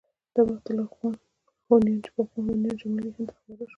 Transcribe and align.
دا 0.33 0.41
وخت 0.49 0.65
الخون 0.71 1.13
هونيان 1.67 1.97
چې 2.03 2.09
پخوا 2.15 2.39
هونيان 2.45 2.75
شمالي 2.81 3.09
هند 3.15 3.27
ته 3.29 3.33
خپاره 3.37 3.63
شول. 3.65 3.69